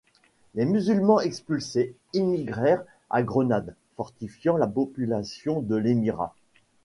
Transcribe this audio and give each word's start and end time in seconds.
Les 0.55 0.65
Musulmans 0.65 1.19
expulsés 1.19 1.93
émigrèrent 2.15 2.83
à 3.11 3.21
Grenade, 3.21 3.75
fortifiant 3.95 4.57
la 4.57 4.65
population 4.65 5.61
de 5.61 5.75
l'émirat. 5.75 6.33